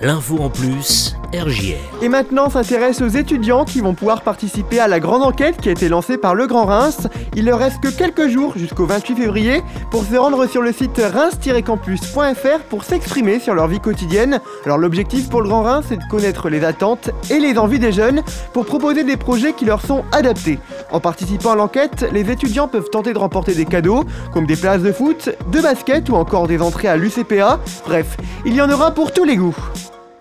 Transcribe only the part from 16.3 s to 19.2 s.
les attentes et les envies des jeunes pour proposer des